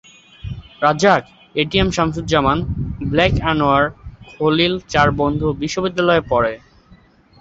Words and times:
Razzak, 0.81 1.21
ATM 1.55 1.89
Shamsuzzaman, 1.91 2.57
black 3.09 3.33
Anwar, 3.51 3.83
Khalil 4.31 4.73
চার 4.91 5.07
বন্ধু 5.19 5.47
বিশ্ববিদ্যালয়ে 5.61 6.23
পড়ে। 6.31 6.53